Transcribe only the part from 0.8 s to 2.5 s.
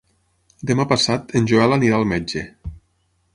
passat en Joel anirà al metge.